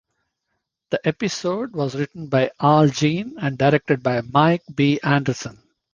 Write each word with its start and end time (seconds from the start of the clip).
The 0.89 1.07
episode 1.07 1.73
was 1.75 1.93
written 1.95 2.25
by 2.25 2.49
Al 2.59 2.87
Jean 2.87 3.37
and 3.37 3.55
directed 3.55 4.01
by 4.01 4.21
Mike 4.21 4.63
B. 4.73 4.99
Anderson. 5.03 5.61